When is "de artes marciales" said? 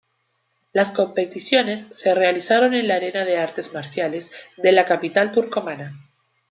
3.23-4.31